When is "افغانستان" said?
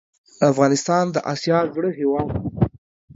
0.51-1.05